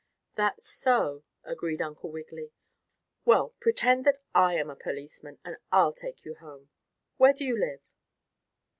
[0.33, 2.49] "That's so," agreed Uncle Wiggily.
[3.23, 6.71] "Well, pretend that I am a policeman, and I'll take you home.
[7.17, 7.81] Where do you live?"